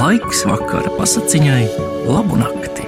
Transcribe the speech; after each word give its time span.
Laiks 0.00 0.46
vakara 0.48 0.88
pasakiņai, 0.96 1.64
labu 2.08 2.38
nakti. 2.40 2.86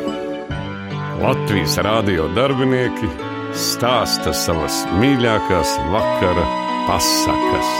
Latvijas 1.20 1.74
rādio 1.84 2.24
darbinieki 2.32 3.10
stāsta 3.52 4.32
savas 4.32 4.78
mīļākās 4.96 5.74
vakara 5.92 6.46
pasakas. 6.86 7.72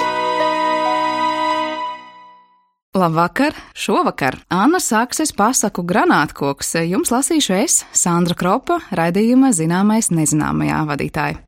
Labvakar! 2.92 3.56
Šovakar 3.72 4.36
Anna 4.52 4.82
sāksies 4.84 5.32
pasaku 5.32 5.80
granātkoks. 5.88 6.74
Jums 6.84 7.14
lasīšu 7.14 7.56
es, 7.56 7.78
Sandra 7.96 8.36
Kropa, 8.36 8.82
raidījuma 8.92 9.54
zināmais 9.56 10.12
nezināmajā 10.12 10.82
vadītāja. 10.92 11.40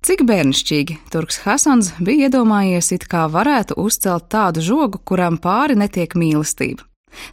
Cik 0.00 0.22
bērnišķīgi 0.24 0.94
Turks 1.12 1.42
Hasans 1.44 1.90
bija 2.00 2.30
iedomājies, 2.30 2.86
it 2.96 3.02
kā 3.10 3.26
varētu 3.28 3.76
uzcelt 3.82 4.30
tādu 4.32 4.62
žogu, 4.64 4.96
kuram 5.04 5.36
pāri 5.36 5.76
netiek 5.76 6.16
mīlestība. 6.16 6.86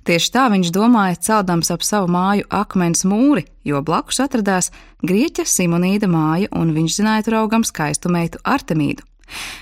Tieši 0.03 0.31
tā 0.33 0.47
viņš 0.51 0.73
domāja, 0.75 1.15
celdams 1.29 1.71
ap 1.71 1.85
savu 1.87 2.09
māju 2.11 2.43
akmens 2.51 3.05
mūri, 3.07 3.45
jo 3.63 3.79
blakus 3.85 4.19
atradās 4.19 4.71
grieķa 4.99 5.45
Simonīda 5.47 6.09
māja, 6.11 6.51
un 6.51 6.73
viņš 6.75 6.99
zināja 6.99 7.27
tur 7.29 7.39
augam 7.45 7.63
skaistu 7.63 8.11
meitu 8.11 8.41
Artemīdu. 8.43 9.05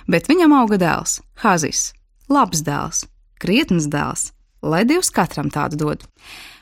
Bet 0.09 0.25
viņam 0.31 0.55
auga 0.63 0.79
dēls, 0.81 1.19
Hazis, 1.45 1.91
labs 2.25 2.65
dēls, 2.65 3.05
krietns 3.37 3.85
dēls, 3.91 4.31
lai 4.65 4.83
Dievs 4.87 5.11
katram 5.13 5.51
tādu 5.53 5.79
dod. 5.79 6.05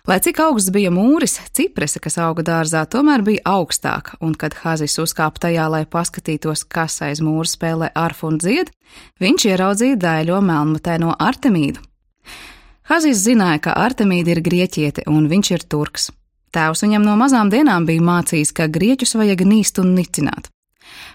Lai 0.03 0.17
cik 0.19 0.41
augsts 0.43 0.73
bija 0.75 0.89
mūris, 0.91 1.37
ciprese, 1.55 2.01
kas 2.03 2.17
auga 2.19 2.43
dārzā, 2.43 2.81
tomēr 2.91 3.21
bija 3.23 3.43
augstāka, 3.47 4.17
un 4.19 4.33
kad 4.35 4.57
Hazis 4.59 4.97
uzkāpa 4.99 5.45
tajā, 5.45 5.69
lai 5.71 5.85
paskatītos, 5.87 6.65
kas 6.67 6.99
aiz 7.07 7.21
mūra 7.23 7.47
spēlē 7.47 7.87
arfu 7.95 8.27
un 8.27 8.41
dzied, 8.43 8.71
viņš 9.23 9.45
ieraudzīja 9.53 9.99
dēļo 10.03 10.41
melnmutaino 10.43 11.15
Artemīdu. 11.23 11.79
Hazis 12.91 13.23
zināja, 13.23 13.61
ka 13.63 13.77
Artemīda 13.79 14.35
ir 14.35 14.43
grieķiete 14.43 15.07
un 15.07 15.29
viņš 15.31 15.51
ir 15.55 15.63
turks. 15.71 16.09
Tēvs 16.53 16.83
viņam 16.83 17.07
no 17.07 17.15
mazām 17.17 17.47
dienām 17.49 17.87
bija 17.87 18.03
mācījis, 18.03 18.51
ka 18.51 18.67
grieķus 18.67 19.15
vajag 19.15 19.45
nīst 19.47 19.79
un 19.79 19.95
nicināt. 19.95 20.51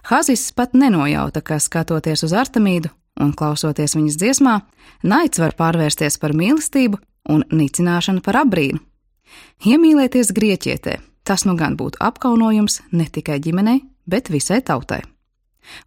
Hazis 0.09 0.49
pat 0.57 0.73
nenojauta, 0.73 1.45
ka 1.45 1.61
skatoties 1.61 2.25
uz 2.25 2.33
Artemīdu 2.33 2.89
un 3.21 3.35
klausoties 3.37 3.97
viņas 3.99 4.19
dziesmā, 4.21 4.57
naids 5.03 5.43
var 5.43 5.57
pārvērsties 5.59 6.19
par 6.23 6.35
mīlestību 6.39 7.01
un 7.35 7.45
nicināšanu 7.53 8.25
par 8.25 8.43
apbrīnu. 8.45 8.81
Iemīlēties 9.69 10.33
grieķietē, 10.33 10.99
tas 11.29 11.45
nu 11.45 11.57
gan 11.59 11.77
būtu 11.77 12.01
apkaunojums 12.01 12.81
ne 12.93 13.09
tikai 13.13 13.41
ģimenei, 13.45 13.83
bet 14.09 14.33
visai 14.33 14.63
tautai. 14.65 15.03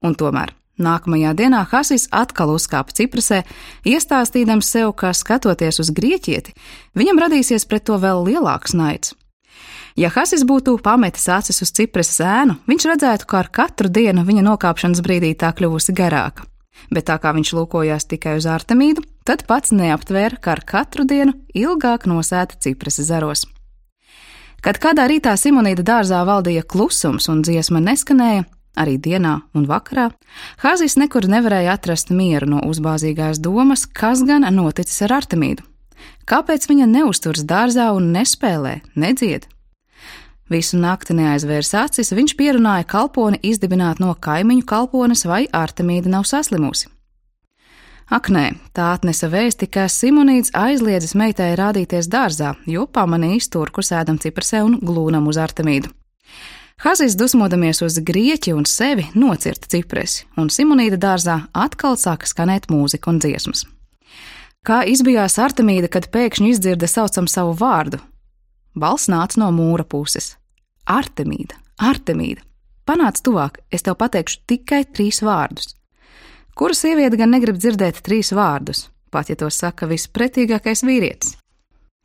Un 0.06 0.14
tomēr 0.16 0.54
Nākamajā 0.82 1.34
dienā 1.38 1.62
Hasis 1.70 2.08
atkal 2.16 2.54
uzkāpa 2.56 2.94
Ciprasē, 2.96 3.42
iestāstīdams 3.86 4.70
sev, 4.72 4.94
ka 4.98 5.12
skatoties 5.14 5.82
uz 5.84 5.92
grieķieti, 5.94 6.56
viņam 6.98 7.20
radīsies 7.22 7.68
pret 7.70 7.86
to 7.90 8.00
vēl 8.02 8.24
lielāks 8.26 8.74
naids. 8.78 9.14
Ja 10.00 10.10
Hasis 10.10 10.46
būtu 10.48 10.78
pametis 10.82 11.28
acis 11.30 11.62
uz 11.62 11.74
Ciprasas 11.76 12.22
ēnu, 12.24 12.56
viņš 12.72 12.88
redzētu, 12.94 13.28
ka 13.28 13.44
ar 13.44 13.52
katru 13.52 13.92
dienu 13.92 14.24
viņa 14.26 14.48
nokāpšanas 14.48 15.04
brīdī 15.04 15.36
tā 15.36 15.52
kļuvusi 15.54 15.94
garāka. 15.94 16.48
Bet 16.92 17.08
tā 17.10 17.18
kā 17.22 17.34
viņš 17.36 17.54
lūkojās 17.58 18.08
tikai 18.12 18.38
uz 18.40 18.48
Artemīdu, 18.50 19.04
tad 19.28 19.46
pats 19.48 19.74
neaptvēra, 19.76 20.40
ka 20.42 20.56
ar 20.56 20.64
katru 20.66 21.06
dienu 21.08 21.36
ilgāk 21.54 22.08
nosēta 22.10 22.60
Ciprasas 22.60 23.10
zaros. 23.12 23.46
Kad 24.62 24.78
kādā 24.82 25.08
rītā 25.10 25.34
Simonīda 25.38 25.84
dārzā 25.84 26.22
valdīja 26.28 26.64
klusums 26.64 27.30
un 27.32 27.42
dziesma 27.46 27.82
neskanēja, 27.82 28.46
Arī 28.80 28.96
dienā 29.04 29.42
un 29.52 29.66
vakarā 29.68 30.08
Hazis 30.64 30.96
nekur 30.96 31.28
nevarēja 31.28 31.76
atrast 31.76 32.12
mieru 32.16 32.48
no 32.54 32.62
uzbāzīgās 32.72 33.42
domas, 33.44 33.84
kas 33.86 34.24
gan 34.24 34.48
noticis 34.56 35.02
ar 35.04 35.18
Artemīdu. 35.20 35.66
Kāpēc 36.24 36.70
viņa 36.70 36.88
neuzturas 36.88 37.44
dārzā 37.44 37.90
un 37.92 38.14
nespēlē, 38.16 38.80
nedzied? 38.96 39.51
Visu 40.52 40.76
nakti 40.76 41.16
neaizvērs 41.16 41.70
acis, 41.80 42.12
viņš 42.12 42.34
pierunāja 42.36 42.84
kalponi 42.84 43.40
izdibināt 43.48 44.02
no 44.04 44.12
kaimiņu 44.20 44.66
kalpones, 44.68 45.24
vai 45.24 45.46
Artemīda 45.48 46.12
nav 46.12 46.26
saslimusi. 46.28 46.90
Ak, 48.12 48.28
nē, 48.28 48.58
tā 48.76 48.90
atnesa 48.92 49.30
vēsti, 49.32 49.70
ka 49.72 49.86
Simonīds 49.88 50.52
aizliedzis 50.52 51.16
meitai 51.16 51.54
rādīties 51.56 52.10
dārzā, 52.12 52.58
jo 52.68 52.84
pamanījis 52.84 53.48
turku 53.54 53.80
sēdam 53.80 54.18
ciprasē 54.20 54.60
un 54.68 54.76
glūnam 54.84 55.30
uz 55.32 55.40
Artemīdu. 55.40 55.94
Hazis 56.84 57.16
dusmodamies 57.16 57.80
uz 57.86 58.02
grieķi 58.04 58.52
un 58.58 58.68
sevi 58.68 59.06
nocirta 59.16 59.72
cipresi, 59.72 60.26
un 60.36 60.52
Simonīda 60.52 61.00
dārzā 61.00 61.38
atkal 61.56 61.96
sāka 61.96 62.28
skanēt 62.28 62.68
mūzika 62.74 63.14
un 63.14 63.22
dziesmas. 63.24 63.64
Kā 64.68 64.82
izbijās 64.84 65.40
Artemīda, 65.40 65.88
kad 65.88 66.12
pēkšņi 66.12 66.52
izdzirda 66.58 66.92
saucam 66.92 67.32
savu 67.32 67.56
vārdu? 67.56 68.02
Balss 68.76 69.08
nāca 69.08 69.40
no 69.40 69.54
mūra 69.56 69.88
puses. 69.88 70.34
Artemīda, 70.90 71.58
Artemīda, 71.78 72.42
panāc 72.90 73.22
tuvāk, 73.22 73.60
es 73.72 73.86
tev 73.86 74.00
pateikšu 74.02 74.42
tikai 74.50 74.84
trīs 74.90 75.22
vārdus. 75.22 75.76
Kura 76.58 76.74
sieviete 76.74 77.20
gan 77.20 77.32
negrib 77.32 77.60
dzirdēt 77.60 78.02
trīs 78.02 78.32
vārdus, 78.34 78.88
pat 79.14 79.30
ja 79.30 79.38
to 79.38 79.50
saka 79.54 79.88
vispretīgākais 79.88 80.82
vīrietis? 80.84 81.38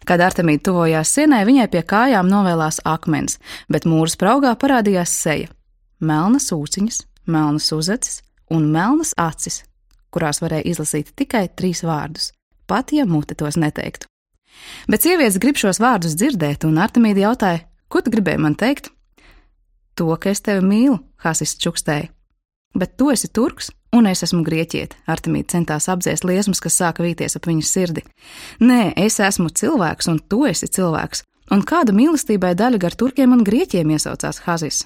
Kad 0.06 0.20
Artemīda 0.20 0.69
tuvojās 0.69 1.10
sienai, 1.16 1.47
viņai 1.48 1.66
pie 1.72 1.82
kājām 1.82 2.28
novēlās 2.28 2.82
akmens, 2.84 3.38
bet 3.72 3.88
mūra 3.88 4.12
spraugā 4.12 4.53
parādījās 4.60 5.14
seja- 5.25 5.48
melnas 6.08 6.53
ūciņas, 6.53 7.00
melnas 7.26 7.72
uzacis 7.72 8.20
un 8.50 8.69
melnas 8.70 9.14
acis, 9.16 9.64
kurās 10.12 10.41
varēja 10.41 10.69
izlasīt 10.69 11.14
tikai 11.16 11.48
trīs 11.48 11.82
vārdus, 11.82 12.32
pat 12.66 12.93
ja 12.93 13.06
mute 13.06 13.34
tos 13.34 13.56
neteiktu. 13.56 14.06
Bet 14.87 15.03
sievietes 15.03 15.38
grib 15.38 15.56
šos 15.56 15.81
vārdus 15.81 16.14
dzirdēt, 16.14 16.64
un 16.64 16.76
Artemīda 16.76 17.26
jautāja, 17.26 17.64
ko 17.89 18.03
tu 18.03 18.13
gribēji 18.15 18.43
man 18.43 18.57
teikt? 18.59 18.91
To, 19.97 20.11
ka 20.21 20.31
es 20.31 20.43
tevi 20.45 20.65
mīlu, 20.67 20.99
Hasis 21.25 21.57
čukstēja. 21.63 22.11
Bet 22.77 22.99
tu 23.01 23.09
esi 23.09 23.31
turks, 23.33 23.71
un 23.97 24.09
es 24.11 24.21
esmu 24.27 24.43
grieķiete. 24.45 24.99
Artemīda 25.09 25.55
centās 25.55 25.89
apdzēst 25.89 26.27
liesmas, 26.29 26.61
kas 26.61 26.77
sāka 26.77 27.05
vīties 27.05 27.39
ap 27.39 27.49
viņas 27.49 27.71
sirdi. 27.73 28.03
Nē, 28.61 28.93
es 29.01 29.17
esmu 29.25 29.49
cilvēks, 29.49 30.11
un 30.13 30.21
tu 30.29 30.45
esi 30.49 30.69
cilvēks. 30.69 31.25
Un 31.55 31.63
kāda 31.65 31.95
mīlestībai 31.97 32.53
daļa 32.59 32.83
gar 32.83 32.97
turkiem 32.99 33.33
un 33.33 33.45
grieķiem 33.47 33.95
iesaucās 33.95 34.43
Hazis. 34.45 34.85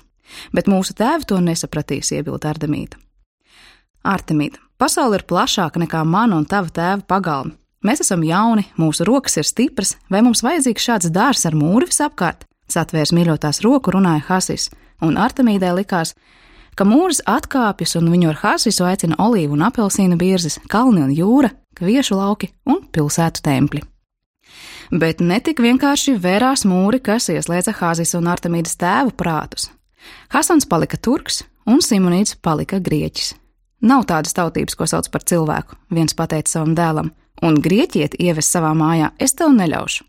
Bet 0.54 0.68
mūsu 0.70 0.94
tēvi 0.94 1.26
to 1.26 1.40
nesapratīs, 1.42 2.12
iebilda 2.14 2.52
Artemīda. 2.52 3.00
Artemīda, 4.06 4.60
pasaule 4.78 5.18
ir 5.18 5.26
plašāka 5.26 5.82
nekā 5.82 6.04
mana 6.06 6.38
un 6.38 6.46
tava 6.46 6.70
tēva 6.70 7.02
pagalma. 7.08 7.56
Mēs 7.84 8.04
esam 8.04 8.22
jauni, 8.28 8.66
mūsu 8.76 9.06
rokas 9.08 9.38
ir 9.40 9.48
stipras, 9.48 9.94
vai 10.12 10.20
mums 10.22 10.44
vajadzīgs 10.44 10.86
šāds 10.86 11.12
dārs 11.14 11.46
ar 11.48 11.56
mūri 11.56 11.88
visapkārt? 11.88 12.44
Satvērs 12.70 13.12
mīļotās 13.16 13.62
roku 13.64 13.94
runāja 13.94 14.22
Hasis, 14.28 14.68
un 15.02 15.18
Artemīdai 15.18 15.72
likās, 15.80 16.14
ka 16.78 16.86
mūrs 16.86 17.22
atkāpjas 17.28 17.96
un 17.98 18.10
viņu 18.12 18.30
ar 18.30 18.40
hasisu 18.44 18.86
aicina 18.88 19.18
olīvu 19.20 19.56
un 19.56 19.66
apelsīnu 19.66 20.18
birzes, 20.20 20.60
kalni 20.70 21.02
un 21.04 21.10
jūra, 21.14 21.50
kviešu 21.78 22.18
lauki 22.18 22.50
un 22.68 22.84
pilsētu 22.92 23.42
templi. 23.44 23.82
Bet 24.90 25.20
netik 25.22 25.60
vienkārši 25.62 26.16
vērās 26.18 26.64
mūri, 26.66 26.98
kas 27.02 27.28
ieslēdza 27.30 27.76
Hāzes 27.78 28.16
un 28.18 28.26
Artemīdas 28.30 28.74
tēvu 28.80 29.14
prātus. 29.14 29.68
Hasans 30.34 30.66
palika 30.66 30.98
turks, 30.98 31.44
un 31.66 31.78
Simonīts 31.84 32.34
palika 32.42 32.80
grieķis. 32.82 33.34
Nav 33.86 34.04
tādas 34.10 34.34
tautības, 34.36 34.76
ko 34.76 34.88
sauc 34.90 35.06
par 35.12 35.22
cilvēku, 35.24 35.78
viens 35.94 36.16
pateica 36.16 36.50
savam 36.50 36.74
dēlam, 36.76 37.12
un 37.46 37.60
grieķieti 37.62 38.18
ieves 38.26 38.50
savā 38.50 38.72
mājā, 38.76 39.12
es 39.18 39.36
tev 39.38 39.54
neļaušu. 39.56 40.04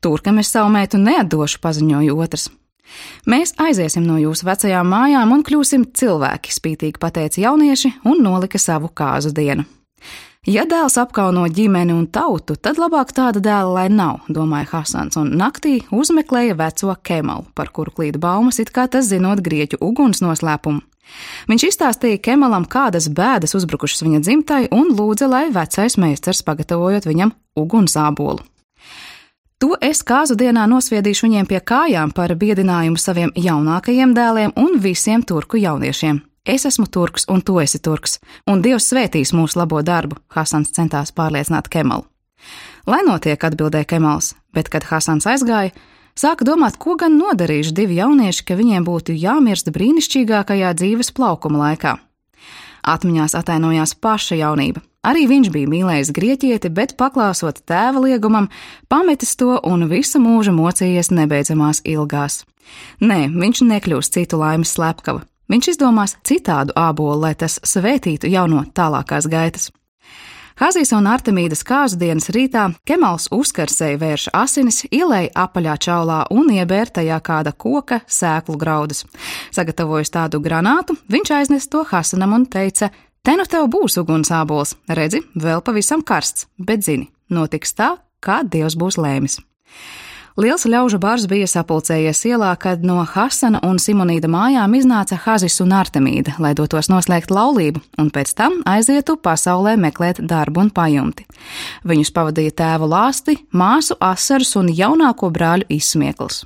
Turkam 0.00 0.38
es 0.38 0.52
savu 0.52 0.70
meitu 0.70 0.98
neatdošu, 1.02 1.58
paziņoja 1.62 2.14
otrs. 2.14 2.48
Mēs 3.28 3.52
aiziesim 3.60 4.06
no 4.06 4.16
jūsu 4.20 4.46
vecajām 4.48 4.86
mājām 4.88 5.32
un 5.34 5.42
kļūsim 5.44 5.90
cilvēki, 5.98 6.54
spītīgi 6.54 7.00
pateica 7.02 7.42
jaunieši 7.42 7.98
un 8.08 8.22
nolika 8.24 8.60
savu 8.62 8.88
kāzu 8.94 9.34
dienu. 9.34 9.66
Ja 10.48 10.62
dēls 10.64 10.94
apkauno 10.96 11.42
ģimeni 11.52 11.92
un 11.92 12.06
tautu, 12.08 12.54
tad 12.56 12.78
labāk 12.80 13.10
tāda 13.12 13.42
dēla 13.42 13.72
lai 13.74 13.88
nav, 13.92 14.22
domāja 14.32 14.70
Hasans, 14.70 15.18
un 15.20 15.34
naktī 15.36 15.80
uzmeklēja 15.92 16.54
veco 16.56 16.94
Kemalu, 17.04 17.44
par 17.58 17.68
kuru 17.74 17.92
klīda 17.98 18.22
baumas, 18.22 18.60
it 18.62 18.70
kā 18.72 18.86
tas 18.88 19.10
zinot 19.10 19.42
grieķu 19.44 19.82
uguns 19.84 20.22
noslēpumu. 20.24 20.80
Viņš 21.50 21.66
izstāstīja 21.68 22.22
Kemalam, 22.24 22.64
kādas 22.70 23.10
bēdas 23.12 23.56
uzbrukušas 23.58 24.06
viņa 24.06 24.22
dzimtai, 24.24 24.62
un 24.72 24.94
lūdza, 24.96 25.28
lai 25.28 25.48
vecais 25.52 25.98
meistars 26.00 26.44
pagatavojot 26.46 27.10
viņam 27.10 27.34
ugunsābolu. 27.58 28.46
To 29.68 29.76
es 29.84 29.98
kāzu 30.00 30.32
dienā 30.40 30.62
nosviedīšu 30.64 31.26
viņiem 31.26 31.46
pie 31.50 31.58
kājām 31.60 32.14
par 32.16 32.32
biedinājumu 32.40 32.96
saviem 32.96 33.34
jaunākajiem 33.36 34.14
dēliem 34.16 34.54
un 34.56 34.78
visiem 34.80 35.20
turku 35.20 35.60
jauniešiem. 35.60 36.22
Es 36.48 36.64
esmu 36.64 36.86
turks, 36.88 37.26
un 37.28 37.42
tu 37.44 37.58
esi 37.60 37.76
turks, 37.84 38.16
un 38.48 38.62
Dievs 38.64 38.86
svētīs 38.88 39.34
mūsu 39.36 39.60
labo 39.60 39.82
darbu, 39.84 40.16
Hasans 40.32 40.72
centās 40.72 41.12
pārliecināt 41.12 41.68
Kemalu. 41.68 42.06
Lai 42.88 43.02
notiek, 43.04 43.44
atbildēja 43.44 43.90
Kemals, 43.92 44.32
bet, 44.56 44.72
kad 44.72 44.88
Hasans 44.88 45.28
aizgāja, 45.28 45.76
sāka 46.16 46.48
domāt, 46.48 46.80
ko 46.80 46.96
gan 46.96 47.20
nodarījuši 47.20 47.76
divi 47.76 48.00
jaunieši, 48.00 48.48
ka 48.48 48.56
viņiem 48.56 48.88
būtu 48.88 49.20
jāmirst 49.20 49.68
brīnišķīgākajā 49.76 50.72
dzīves 50.80 51.12
plaukuma 51.12 51.66
laikā. 51.66 51.98
Atmiņās 52.88 53.36
atainojās 53.38 53.94
paša 54.00 54.38
jaunība. 54.40 54.82
Arī 55.06 55.28
viņš 55.30 55.48
bija 55.54 55.70
mīlējis 55.70 56.10
grieķieti, 56.16 56.70
bet 56.74 56.96
paklausot 56.98 57.62
tēva 57.68 58.02
liegumam, 58.02 58.48
pametis 58.90 59.36
to 59.38 59.54
un 59.64 59.86
visu 59.90 60.20
mūžu 60.20 60.52
mocījies 60.56 61.12
nebeidzamās 61.14 61.84
ilgās. 61.86 62.42
Nē, 63.00 63.28
viņš 63.32 63.62
nekļūs 63.68 64.12
citu 64.16 64.40
laimes 64.40 64.74
slepkava. 64.74 65.22
Viņš 65.48 65.70
izdomās 65.72 66.16
citādu 66.28 66.74
ābolu, 66.76 67.22
lai 67.22 67.32
tas 67.38 67.56
svētītu 67.64 68.28
jauno 68.28 68.66
tālākās 68.76 69.30
gaitas. 69.30 69.70
Hazijas 70.58 70.90
un 70.96 71.06
Artemīdas 71.06 71.60
kāzu 71.62 72.00
dienas 72.00 72.24
rītā 72.34 72.64
Kemals 72.88 73.28
uzkarsēja 73.30 73.98
vērš 74.00 74.24
asinis, 74.34 74.80
ielēja 74.90 75.30
apaļā 75.44 75.76
čaulā 75.84 76.16
un 76.34 76.50
iebēr 76.50 76.90
tajā 76.96 77.18
kāda 77.22 77.52
koka 77.54 78.00
sēklu 78.10 78.56
graudus. 78.58 79.04
Sagatavojis 79.54 80.10
tādu 80.16 80.40
granātu, 80.42 80.96
viņš 81.14 81.30
aiznes 81.36 81.70
to 81.70 81.84
Hasanam 81.86 82.34
un 82.34 82.48
teica: 82.50 82.90
Te 83.22 83.36
nu 83.38 83.46
tev 83.46 83.68
būs 83.70 84.00
ugunsābols, 84.02 84.74
redzi, 84.90 85.22
vēl 85.38 85.62
pavisam 85.62 86.02
karsts, 86.02 86.48
bet 86.58 86.82
zini, 86.82 87.06
notiks 87.30 87.78
tā, 87.78 87.92
kā 88.18 88.42
Dievs 88.42 88.74
būs 88.74 88.98
lēmis. 88.98 89.38
Liels 90.38 90.68
ļaužu 90.70 91.00
bars 91.02 91.24
bija 91.26 91.48
sapulcējies 91.50 92.20
ielā, 92.28 92.52
kad 92.62 92.84
no 92.86 93.00
Hasana 93.02 93.58
un 93.66 93.80
Simonīda 93.82 94.28
mājām 94.30 94.76
iznāca 94.78 95.16
Hazis 95.18 95.56
un 95.64 95.72
Artemīda, 95.74 96.36
lai 96.38 96.52
dotos 96.54 96.86
noslēgt 96.86 97.32
laulību, 97.34 97.82
un 97.98 98.12
pēc 98.14 98.36
tam 98.38 98.60
aizietu 98.62 99.16
pasaulē 99.18 99.72
meklēt 99.82 100.20
darbu 100.22 100.62
un 100.62 100.70
pajumti. 100.70 101.26
Viņus 101.82 102.14
pavadīja 102.14 102.54
tēvu 102.62 102.86
lāsti, 102.92 103.34
māsu 103.50 103.98
asarus 103.98 104.54
un 104.62 104.70
jaunāko 104.70 105.32
brāļu 105.34 105.66
izsmiekls. 105.74 106.44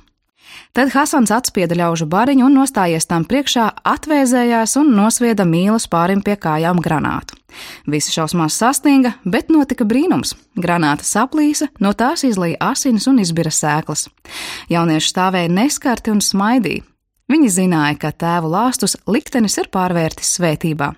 Tad 0.73 0.89
Hasans 0.97 1.29
atspieda 1.29 1.77
ļaužu 1.77 2.09
bariņu 2.09 2.49
un 2.49 2.57
nostājies 2.63 3.05
tam 3.05 3.29
priekšā, 3.29 3.69
atvēzējās 3.93 4.73
un 4.81 4.89
nosvieda 4.97 5.45
mīlas 5.45 5.85
pārim 5.85 6.25
pie 6.25 6.33
kājām 6.33 6.81
granātu. 6.81 7.37
Visi 7.89 8.13
šausmās 8.15 8.57
sastinga, 8.59 9.13
bet 9.25 9.51
notika 9.53 9.85
brīnums. 9.87 10.35
Granāta 10.59 11.05
saplīsa, 11.07 11.69
no 11.79 11.93
tās 11.97 12.25
izlīja 12.27 12.59
asinis 12.71 13.07
un 13.11 13.21
izbira 13.23 13.51
sēklas. 13.53 14.07
Jaunieši 14.73 15.13
stāvēja 15.13 15.53
neskarti 15.53 16.13
un 16.13 16.23
smaidīja. 16.23 16.85
Viņi 17.31 17.49
zināja, 17.49 17.95
ka 18.01 18.11
tēvu 18.11 18.51
lāstus 18.51 18.97
liktenis 19.07 19.55
ir 19.61 19.71
pārvērtis 19.73 20.35
svētībā. 20.37 20.91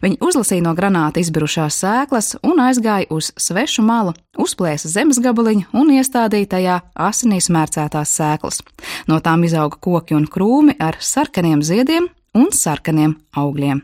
Viņi 0.00 0.18
uzlasīja 0.24 0.64
no 0.64 0.72
granāta 0.76 1.20
izbirušās 1.20 1.76
sēklas 1.82 2.34
un 2.46 2.60
aizgāja 2.64 3.08
uz 3.12 3.30
svešu 3.40 3.84
malu, 3.86 4.14
uzplēsa 4.40 4.88
zemes 4.92 5.20
gabaliņu 5.22 5.68
un 5.76 5.92
iestādīja 5.98 6.50
tajā 6.54 6.78
asinīs 7.08 7.50
mērcētās 7.52 8.14
sēklas. 8.18 8.62
No 9.10 9.20
tām 9.24 9.44
izauga 9.44 9.76
koki 9.82 10.16
un 10.16 10.26
krūmi 10.32 10.78
ar 10.80 10.98
sarkaniem 11.00 11.64
ziediem 11.66 12.08
un 12.36 12.50
sarkaniem 12.56 13.16
augļiem. 13.36 13.82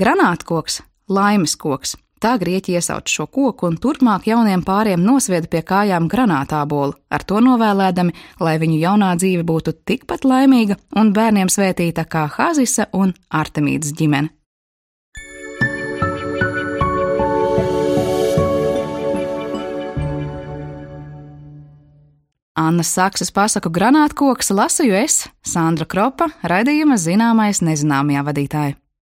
Granātkoks, 0.00 0.82
laimes 1.10 1.56
koks. 1.60 1.96
Tā 2.20 2.34
grieķi 2.36 2.74
iesauc 2.76 3.08
šo 3.08 3.24
koku 3.32 3.64
un 3.70 3.78
turpmāk 3.80 4.26
jauniem 4.28 4.60
pāriem 4.64 5.00
nosvieda 5.00 5.48
pie 5.48 5.62
kājām 5.64 6.08
granātābolu, 6.12 6.92
ar 7.08 7.24
to 7.24 7.40
novēlēdami, 7.40 8.12
lai 8.44 8.58
viņu 8.60 8.76
jaunā 8.82 9.14
dzīve 9.16 9.46
būtu 9.48 9.72
tikpat 9.88 10.26
laimīga 10.28 10.76
un 11.00 11.14
bērniem 11.16 11.48
svētīta 11.48 12.04
kā 12.04 12.26
Hazisa 12.34 12.90
un 12.92 13.14
Artemīdas 13.32 13.96
ģimene. 13.96 14.34
Annas 22.60 22.92
Sakses 22.92 23.32
pasaku 23.32 23.70
granātkoks 23.72 24.52
lasīju 24.52 24.98
es, 25.00 25.22
Sandra 25.40 25.86
Kropa, 25.88 26.28
raidījuma 26.44 27.00
zināmais 27.00 27.62
nezināmajā 27.64 28.26
vadītāja. 28.28 28.76